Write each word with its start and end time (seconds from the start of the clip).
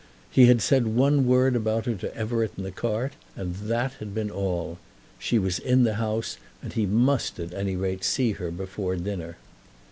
He 0.31 0.47
had 0.47 0.63
said 0.63 0.87
one 0.87 1.27
word 1.27 1.55
about 1.55 1.85
her 1.85 1.93
to 1.93 2.15
Everett 2.17 2.53
in 2.57 2.63
the 2.63 2.71
cart, 2.71 3.13
and 3.35 3.53
that 3.57 3.91
had 3.99 4.15
been 4.15 4.31
all. 4.31 4.79
She 5.19 5.37
was 5.37 5.59
in 5.59 5.83
the 5.83 5.93
house, 6.01 6.37
and 6.63 6.73
he 6.73 6.87
must, 6.87 7.39
at 7.39 7.53
any 7.53 7.75
rate, 7.75 8.03
see 8.03 8.31
her 8.31 8.49
before 8.49 8.95
dinner. 8.95 9.37